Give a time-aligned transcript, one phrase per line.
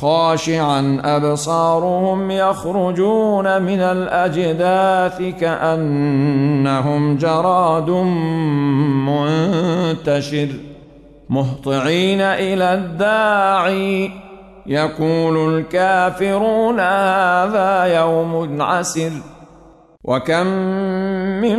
[0.00, 7.90] خاشعا أبصارهم يخرجون من الأجداث كأنهم جراد
[9.10, 10.48] منتشر.
[11.28, 14.10] مهطعين إلى الداعي.
[14.66, 19.10] يقول الكافرون هذا يوم عسر.
[20.04, 20.46] وكم
[21.40, 21.58] من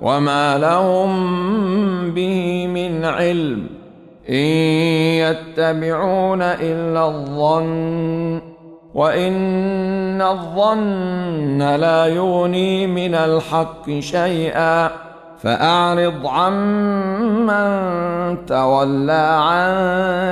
[0.00, 1.10] وما لهم
[2.10, 3.66] به من علم
[4.28, 4.34] ان
[5.24, 8.40] يتبعون الا الظن
[8.94, 14.90] وان الظن لا يغني من الحق شيئا
[15.42, 17.66] فأعرض عمن
[18.46, 19.70] تولى عن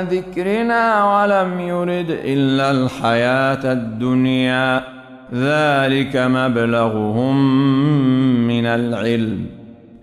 [0.05, 4.83] ذكرنا ولم يرد إلا الحياة الدنيا
[5.35, 7.37] ذلك مبلغهم
[8.47, 9.58] من العلم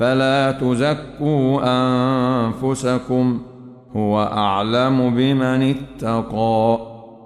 [0.00, 3.42] فلا تزكوا أنفسكم
[3.96, 6.78] هو أعلم بمن اتقى.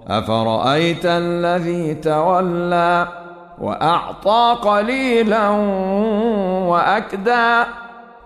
[0.07, 3.07] أفرأيت الذي تولى
[3.61, 5.49] وأعطى قليلا
[6.69, 7.63] وأكدى؟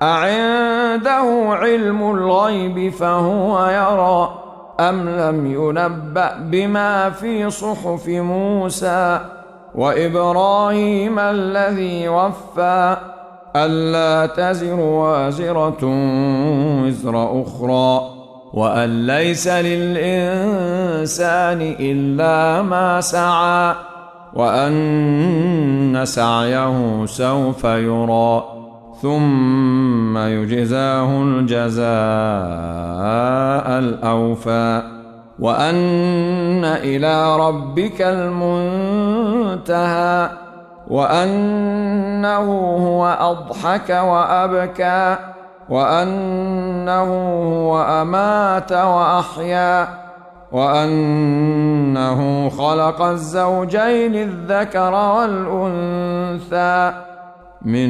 [0.02, 4.40] أعنده علم الغيب فهو يرى.
[4.80, 9.20] أم لم ينبأ بما في صحف موسى
[9.76, 12.98] وإبراهيم الذي وفى؟
[13.56, 15.78] ألا تزر وازرة
[16.84, 18.10] وزر أخرى
[18.54, 20.96] وأن ليس للإنسان
[21.80, 23.76] إلا ما سعى
[24.34, 28.44] وأن سعيه سوف يرى
[29.02, 31.80] ثم يجزاه الجزاء
[33.80, 34.82] الأوفى
[35.40, 39.70] وأن إلى ربك المنتهى.
[40.90, 42.46] وأنه
[42.88, 45.16] هو أضحك وأبكى
[45.70, 47.10] وأنه
[47.44, 49.88] هو أمات وأحيا
[50.52, 56.94] وأنه خلق الزوجين الذكر والأنثى
[57.62, 57.90] من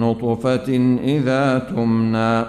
[0.00, 2.44] نطفة إذا تمنى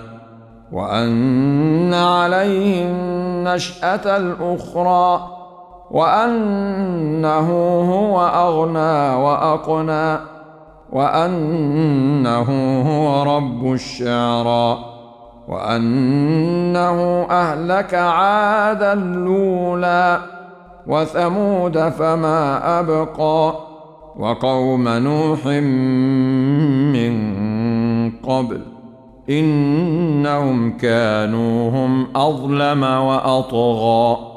[0.72, 5.41] وأن عليه النشأة الأخرى.
[5.92, 7.50] وأنه
[7.92, 10.18] هو أغنى وأقنى
[10.92, 12.50] وأنه
[12.82, 14.78] هو رب الشعرى
[15.48, 20.20] وأنه أهلك عادا الأولى
[20.88, 23.54] وثمود فما أبقى
[24.18, 25.46] وقوم نوح
[26.96, 27.22] من
[28.12, 28.62] قبل
[29.30, 34.31] إنهم كانوا هم أظلم وأطغى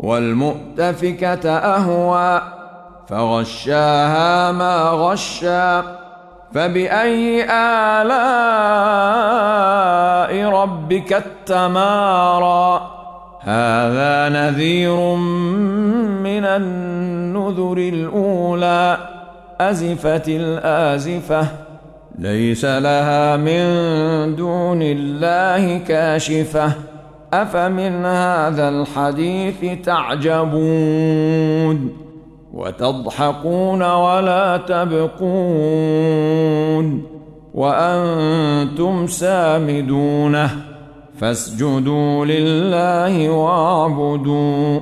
[0.00, 2.42] والمؤتفكة أهوى
[3.08, 5.84] فغشاها ما غشا
[6.54, 8.04] فبأي آلاء
[10.48, 12.90] ربك التمارى؟
[13.40, 15.14] هذا نذير
[16.24, 18.98] من النذر الأولى
[19.60, 21.46] أزفت الآزفة
[22.18, 23.64] ليس لها من
[24.36, 26.72] دون الله كاشفة.
[27.42, 31.24] أفمن هذا الحديث تعجبون
[32.54, 36.04] وتضحكون ولا تبقون
[37.54, 40.50] وأنتم سامدونه
[41.20, 44.80] فاسجدوا لله واعبدوا